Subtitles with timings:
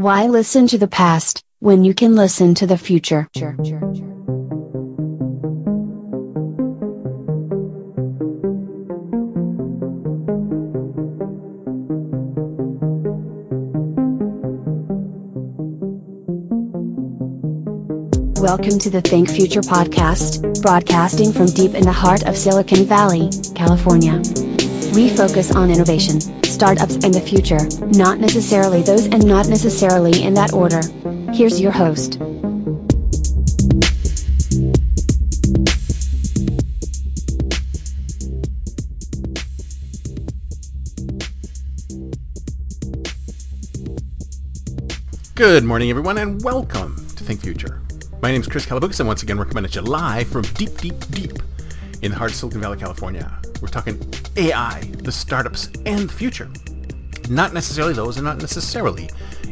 [0.00, 3.28] Why listen to the past when you can listen to the future?
[18.40, 23.28] Welcome to the Think Future podcast, broadcasting from deep in the heart of Silicon Valley,
[23.54, 24.16] California.
[24.94, 27.58] We focus on innovation, startups, in the future,
[27.96, 30.82] not necessarily those and not necessarily in that order.
[31.32, 32.18] Here's your host.
[45.34, 47.80] Good morning, everyone, and welcome to Think Future.
[48.20, 50.76] My name is Chris Kalaboukis, and once again, we're coming at you live from deep,
[50.76, 51.32] deep, deep
[52.02, 53.40] in the heart of Silicon Valley, California.
[53.62, 53.98] We're talking
[54.36, 56.48] AI, the startups, and the future.
[57.28, 59.08] Not necessarily those, and not necessarily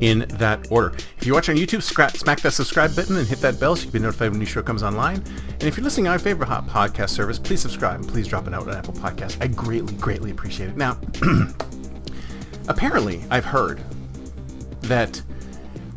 [0.00, 0.96] in that order.
[1.18, 3.84] If you watch on YouTube, scrap, smack that subscribe button and hit that bell so
[3.84, 5.22] you can be notified when a new show comes online.
[5.52, 8.46] And if you're listening on your favorite hot podcast service, please subscribe and please drop
[8.46, 9.36] a note on Apple Podcasts.
[9.42, 10.76] I greatly, greatly appreciate it.
[10.76, 10.98] Now,
[12.68, 13.80] apparently, I've heard
[14.82, 15.22] that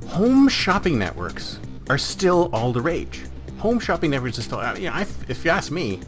[0.07, 3.21] home shopping networks are still all the rage.
[3.57, 6.01] Home shopping networks are still, you I, if you ask me,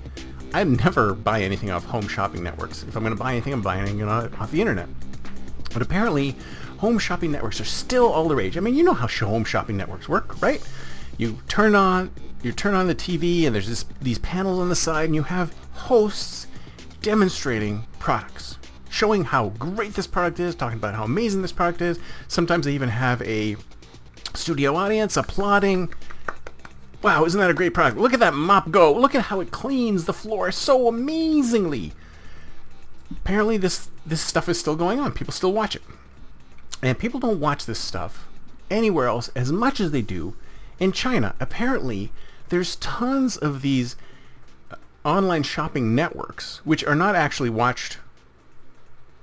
[0.53, 2.83] I'd never buy anything off home shopping networks.
[2.83, 4.87] If I'm going to buy anything, I'm buying it off the internet.
[5.73, 6.35] But apparently,
[6.77, 8.57] home shopping networks are still all the rage.
[8.57, 10.61] I mean, you know how home shopping networks work, right?
[11.17, 12.11] You turn on
[12.45, 15.23] you turn on the TV and there's this, these panels on the side and you
[15.23, 16.45] have hosts
[17.01, 18.59] demonstrating products,
[18.89, 21.97] showing how great this product is, talking about how amazing this product is.
[22.27, 23.57] Sometimes they even have a
[24.35, 25.91] studio audience applauding.
[27.05, 27.99] Wow, isn't that a great product?
[27.99, 28.91] Look at that mop go.
[28.91, 31.93] Look at how it cleans the floor so amazingly.
[33.11, 35.11] Apparently this this stuff is still going on.
[35.11, 35.83] People still watch it.
[36.81, 38.25] And people don't watch this stuff
[38.71, 40.35] anywhere else as much as they do
[40.79, 41.35] in China.
[41.39, 42.11] Apparently,
[42.49, 43.95] there's tons of these
[44.71, 47.99] uh, online shopping networks which are not actually watched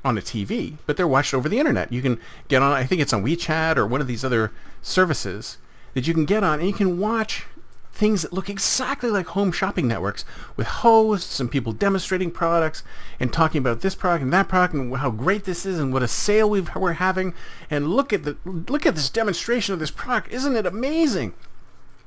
[0.04, 1.92] on a TV, but they're watched over the internet.
[1.92, 4.52] You can get on, I think it's on WeChat or one of these other
[4.82, 5.58] services
[5.94, 7.46] that you can get on and you can watch
[7.92, 10.24] things that look exactly like home shopping networks
[10.56, 12.82] with hosts and people demonstrating products
[13.20, 16.02] and talking about this product and that product and how great this is and what
[16.02, 17.34] a sale we are having.
[17.70, 20.32] And look at the look at this demonstration of this product.
[20.32, 21.34] Isn't it amazing?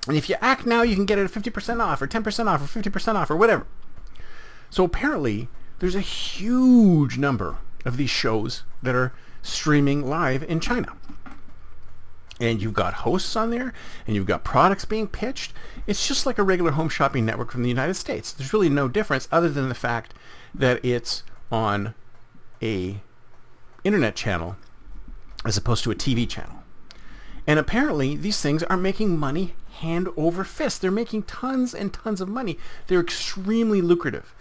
[0.07, 2.61] And if you act now you can get it at 50% off or 10% off
[2.75, 3.67] or 50% off or whatever.
[4.69, 9.13] So apparently there's a huge number of these shows that are
[9.43, 10.93] streaming live in China
[12.39, 13.73] and you've got hosts on there
[14.05, 15.53] and you've got products being pitched
[15.87, 18.31] it's just like a regular home shopping network from the united states.
[18.31, 20.13] There's really no difference other than the fact
[20.53, 21.93] that it's on
[22.61, 23.01] a
[23.83, 24.55] internet channel
[25.45, 26.63] as opposed to a tv channel.
[27.45, 30.81] And apparently these things are making money hand over fist.
[30.81, 32.57] They're making tons and tons of money.
[32.87, 34.33] They're extremely lucrative.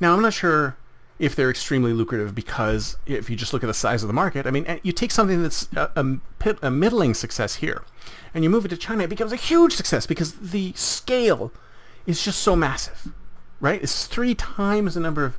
[0.00, 0.76] Now i'm not sure
[1.18, 4.46] if they're extremely lucrative because if you just look at the size of the market,
[4.46, 7.84] I mean, you take something that's a, a, a, middling success here
[8.34, 11.52] and you move it to China, it becomes a huge success because the scale
[12.06, 13.12] is just so massive,
[13.60, 13.82] right?
[13.82, 15.38] It's three times the number of,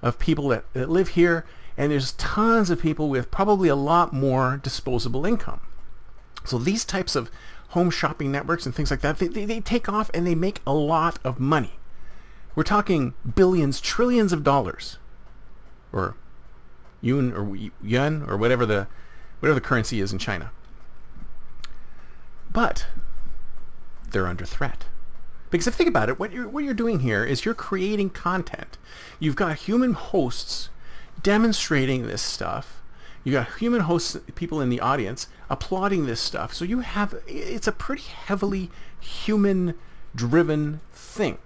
[0.00, 1.44] of people that, that live here
[1.76, 5.60] and there's tons of people with probably a lot more disposable income.
[6.44, 7.30] So these types of
[7.68, 10.62] home shopping networks and things like that, they, they, they take off and they make
[10.66, 11.74] a lot of money.
[12.54, 14.96] We're talking billions, trillions of dollars
[15.92, 16.14] or
[17.00, 18.86] yuan or yuan or whatever the
[19.40, 20.50] whatever the currency is in China.
[22.52, 22.86] But
[24.10, 24.86] they're under threat.
[25.50, 28.10] Because if you think about it, what you're, what you're doing here is you're creating
[28.10, 28.76] content.
[29.18, 30.68] You've got human hosts
[31.22, 32.82] demonstrating this stuff.
[33.24, 36.52] You've got human hosts, people in the audience, applauding this stuff.
[36.52, 38.70] So you have, it's a pretty heavily
[39.00, 41.38] human-driven thing,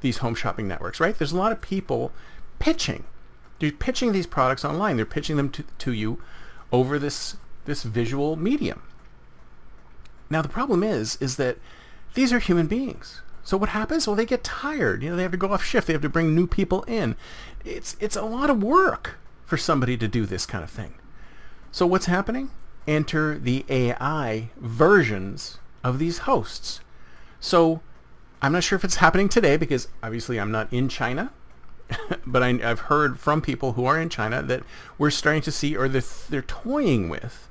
[0.00, 1.16] these home shopping networks, right?
[1.16, 2.12] There's a lot of people
[2.58, 3.04] pitching
[3.60, 4.96] they're pitching these products online.
[4.96, 6.20] They're pitching them to, to you
[6.72, 8.82] over this this visual medium.
[10.28, 11.58] Now the problem is is that
[12.14, 13.20] these are human beings.
[13.44, 14.06] So what happens?
[14.06, 15.02] Well, they get tired.
[15.02, 15.86] You know, they have to go off shift.
[15.86, 17.16] They have to bring new people in.
[17.64, 20.94] It's it's a lot of work for somebody to do this kind of thing.
[21.70, 22.50] So what's happening?
[22.86, 26.80] Enter the AI versions of these hosts.
[27.40, 27.80] So
[28.42, 31.32] I'm not sure if it's happening today because obviously I'm not in China.
[32.26, 34.62] but I, have heard from people who are in China that
[34.98, 37.48] we're starting to see, or they're, they're toying with,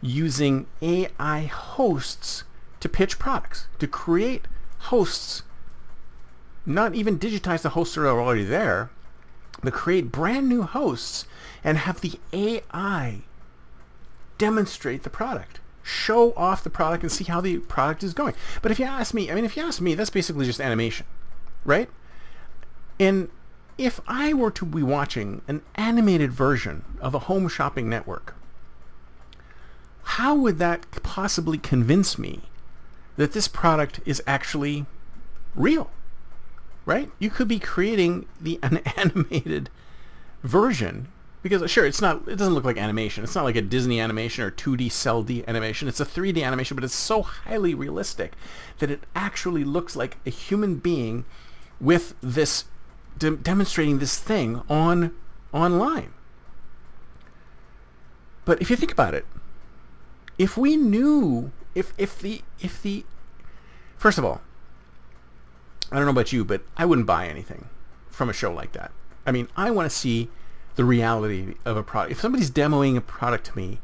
[0.00, 2.44] using AI hosts
[2.80, 4.46] to pitch products, to create
[4.78, 5.42] hosts,
[6.64, 8.90] not even digitize the hosts that are already there,
[9.62, 11.26] but create brand new hosts
[11.64, 13.22] and have the AI
[14.38, 18.34] demonstrate the product, show off the product and see how the product is going.
[18.62, 21.06] But if you ask me, I mean, if you ask me, that's basically just animation,
[21.64, 21.88] right?
[23.00, 23.30] And
[23.78, 28.34] if I were to be watching an animated version of a home shopping network,
[30.02, 32.42] how would that possibly convince me
[33.16, 34.86] that this product is actually
[35.54, 35.90] real?
[36.84, 37.10] Right?
[37.18, 39.68] You could be creating the an animated
[40.42, 41.08] version
[41.42, 44.44] because sure it's not it doesn't look like animation it's not like a disney animation
[44.44, 48.32] or 2d cell d animation it's a 3d animation but it's so highly realistic
[48.78, 51.24] that it actually looks like a human being
[51.80, 52.64] with this
[53.18, 55.14] de- demonstrating this thing on
[55.52, 56.12] online.
[58.44, 59.26] But if you think about it
[60.38, 63.04] if we knew if if the if the
[63.96, 64.40] first of all
[65.90, 67.68] i don't know about you but i wouldn't buy anything
[68.10, 68.92] from a show like that.
[69.26, 70.28] I mean i want to see
[70.76, 72.12] the reality of a product.
[72.12, 73.78] If somebody's demoing a product to me,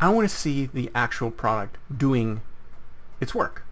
[0.00, 2.40] I want to see the actual product doing
[3.20, 3.64] its work,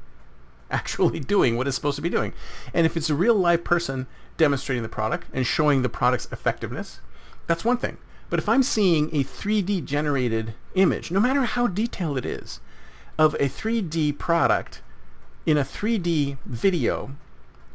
[0.71, 2.33] actually doing what it's supposed to be doing.
[2.75, 7.01] And if it's a real live person demonstrating the product and showing the product's effectiveness,
[7.47, 7.99] that's one thing.
[8.29, 12.61] But if I'm seeing a 3D generated image, no matter how detailed it is,
[13.19, 14.83] of a 3D product
[15.47, 17.13] in a 3D video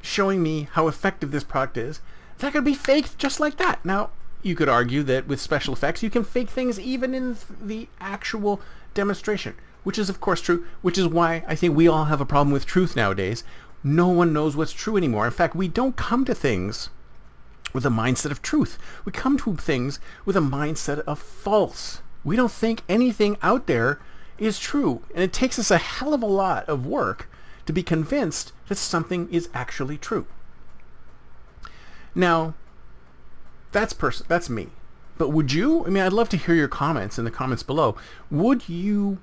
[0.02, 2.02] showing me how effective this product is,
[2.40, 3.84] that could be faked just like that.
[3.86, 4.10] Now,
[4.42, 8.60] you could argue that with special effects, you can fake things even in the actual
[8.94, 12.26] demonstration, which is of course true, which is why I think we all have a
[12.26, 13.44] problem with truth nowadays.
[13.84, 15.26] No one knows what's true anymore.
[15.26, 16.90] In fact, we don't come to things
[17.74, 18.78] with a mindset of truth.
[19.06, 22.02] We come to things with a mindset of false.
[22.24, 24.00] We don't think anything out there
[24.38, 25.02] is true.
[25.14, 27.30] And it takes us a hell of a lot of work
[27.66, 30.28] to be convinced that something is actually true.
[32.14, 32.56] Now,
[33.72, 34.70] that's pers- that's me.
[35.18, 35.86] But would you?
[35.86, 37.96] I mean, I'd love to hear your comments in the comments below.
[38.30, 39.20] Would you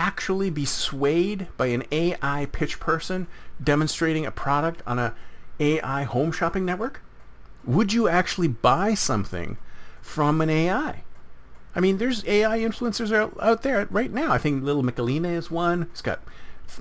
[0.00, 3.26] actually be swayed by an AI pitch person
[3.62, 5.14] demonstrating a product on a
[5.60, 7.02] AI home shopping network?
[7.66, 9.58] Would you actually buy something
[10.00, 11.02] from an AI?
[11.76, 14.32] I mean, there's AI influencers out there right now.
[14.32, 15.86] I think Little Michelina is one.
[15.90, 16.22] He's got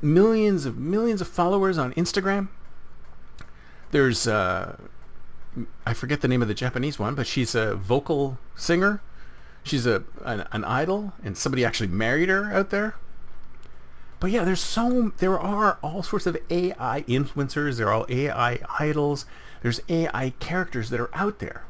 [0.01, 2.48] millions of millions of followers on Instagram.
[3.92, 4.77] There's uh,
[5.86, 9.01] I forget the name of the Japanese one, but she's a vocal singer.
[9.63, 12.95] She's a an, an, idol, and somebody actually married her out there.
[14.19, 17.77] But yeah, there's so there are all sorts of AI influencers.
[17.77, 19.25] There are all AI idols.
[19.62, 21.63] There's AI characters that are out there.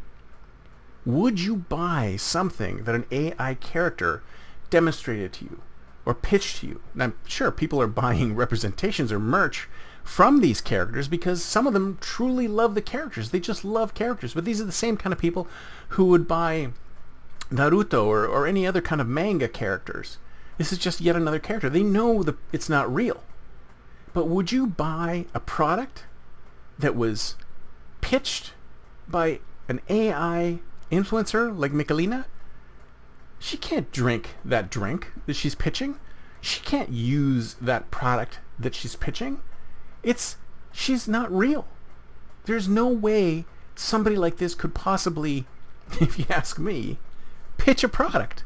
[1.06, 4.24] Would you buy something that an AI character
[4.70, 5.62] demonstrated to you
[6.06, 6.82] or pitched to you?
[6.94, 9.68] And I'm sure people are buying representations or merch
[10.04, 13.30] from these characters because some of them truly love the characters.
[13.30, 14.34] They just love characters.
[14.34, 15.48] But these are the same kind of people
[15.90, 16.70] who would buy
[17.52, 20.18] Naruto or, or any other kind of manga characters.
[20.60, 21.72] This is just yet another character.
[21.72, 23.24] They know the, it's not real.
[24.14, 26.04] But would you buy a product
[26.78, 27.36] that was
[28.02, 28.54] pitched
[29.08, 30.60] by an AI
[30.92, 32.26] influencer like Michelina?
[33.40, 36.00] She can't drink that drink that she's pitching.
[36.40, 39.42] She can't use that product that she's pitching
[40.04, 40.38] it's
[40.72, 41.68] she's not real.
[42.46, 43.46] There's no way
[43.76, 45.46] somebody like this could possibly,
[46.02, 46.98] if you ask me,
[47.58, 48.44] pitch a product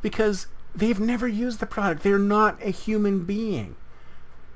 [0.00, 2.02] because they've never used the product.
[2.02, 3.76] They're not a human being.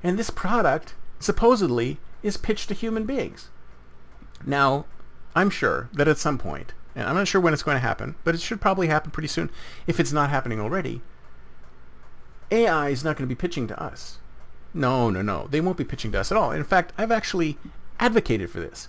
[0.02, 3.48] And this product supposedly is pitched to human beings.
[4.44, 4.86] Now,
[5.34, 8.14] I'm sure that at some point, and I'm not sure when it's going to happen,
[8.24, 9.50] but it should probably happen pretty soon
[9.86, 11.02] if it's not happening already.
[12.50, 14.18] AI is not going to be pitching to us.
[14.72, 15.48] No, no, no.
[15.50, 16.52] They won't be pitching to us at all.
[16.52, 17.58] In fact, I've actually
[17.98, 18.88] advocated for this.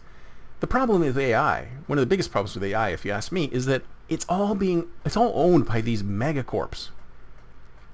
[0.59, 3.45] The problem with AI, one of the biggest problems with AI, if you ask me,
[3.51, 6.89] is that it's all being, it's all owned by these megacorps.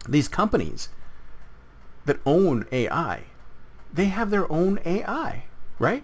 [0.07, 0.89] These companies
[2.05, 3.23] that own AI,
[3.93, 5.45] they have their own AI,
[5.79, 6.03] right?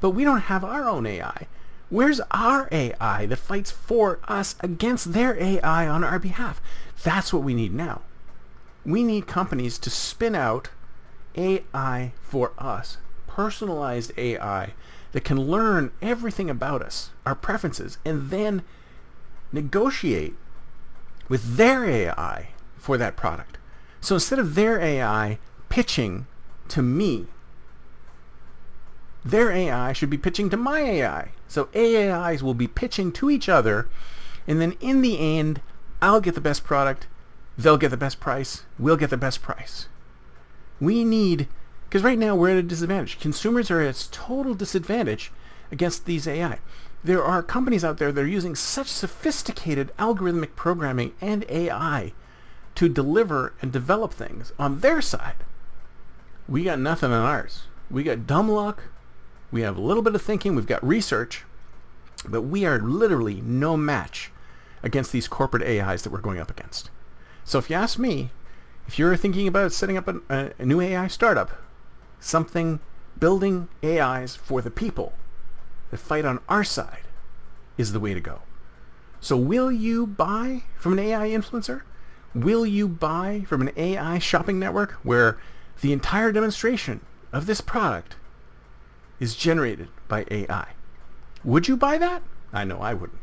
[0.00, 1.46] But we don't have our own AI.
[1.90, 6.60] Where's our AI that fights for us against their AI on our behalf?
[7.02, 8.02] That's what we need now.
[8.84, 10.70] We need companies to spin out
[11.36, 12.96] AI for us,
[13.26, 14.74] personalized AI
[15.12, 18.62] that can learn everything about us, our preferences, and then
[19.52, 20.34] negotiate
[21.28, 23.58] with their AI for that product.
[24.00, 25.38] So instead of their AI
[25.68, 26.26] pitching
[26.68, 27.26] to me,
[29.24, 31.30] their AI should be pitching to my AI.
[31.48, 33.88] So AIs will be pitching to each other,
[34.46, 35.62] and then in the end,
[36.02, 37.06] I'll get the best product,
[37.56, 39.88] they'll get the best price, we'll get the best price.
[40.80, 41.48] We need,
[41.88, 43.18] because right now we're at a disadvantage.
[43.20, 45.32] Consumers are at a total disadvantage
[45.72, 46.58] against these AI.
[47.02, 52.12] There are companies out there that are using such sophisticated algorithmic programming and AI
[52.74, 55.36] to deliver and develop things on their side.
[56.48, 57.64] We got nothing on ours.
[57.90, 58.84] We got dumb luck.
[59.50, 60.54] We have a little bit of thinking.
[60.54, 61.44] We've got research.
[62.26, 64.30] But we are literally no match
[64.82, 66.90] against these corporate AIs that we're going up against.
[67.44, 68.30] So if you ask me,
[68.86, 71.52] if you're thinking about setting up a, a new AI startup,
[72.20, 72.80] something
[73.18, 75.12] building AIs for the people
[75.90, 77.02] that fight on our side
[77.78, 78.42] is the way to go.
[79.20, 81.82] So will you buy from an AI influencer?
[82.34, 85.38] Will you buy from an AI shopping network where
[85.80, 87.00] the entire demonstration
[87.32, 88.16] of this product
[89.20, 90.68] is generated by AI?
[91.44, 92.22] Would you buy that?
[92.52, 93.20] I know I wouldn't.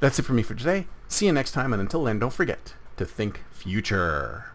[0.00, 0.86] That's it for me for today.
[1.08, 4.46] See you next time, and until then, don't forget to think future.